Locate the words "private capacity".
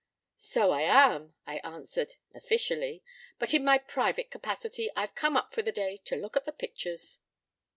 3.77-4.89